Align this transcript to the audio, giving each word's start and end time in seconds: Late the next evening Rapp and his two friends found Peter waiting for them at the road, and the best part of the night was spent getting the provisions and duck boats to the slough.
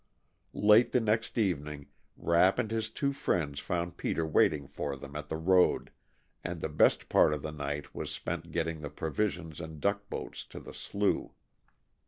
Late 0.55 0.93
the 0.93 0.99
next 0.99 1.37
evening 1.37 1.85
Rapp 2.17 2.57
and 2.57 2.71
his 2.71 2.89
two 2.89 3.13
friends 3.13 3.59
found 3.59 3.97
Peter 3.97 4.25
waiting 4.25 4.65
for 4.67 4.95
them 4.95 5.15
at 5.15 5.29
the 5.29 5.37
road, 5.37 5.91
and 6.43 6.59
the 6.59 6.69
best 6.69 7.07
part 7.07 7.33
of 7.35 7.43
the 7.43 7.51
night 7.51 7.93
was 7.93 8.09
spent 8.09 8.49
getting 8.51 8.81
the 8.81 8.89
provisions 8.89 9.61
and 9.61 9.79
duck 9.79 10.09
boats 10.09 10.43
to 10.45 10.59
the 10.59 10.73
slough. 10.73 11.33